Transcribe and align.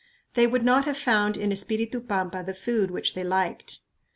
They 0.33 0.47
would 0.47 0.63
not 0.65 0.85
have 0.85 0.97
found 0.97 1.37
in 1.37 1.51
Espiritu 1.51 2.01
Pampa 2.01 2.41
the 2.43 2.55
food 2.55 2.89
which 2.89 3.13
they 3.13 3.23
liked. 3.23 3.81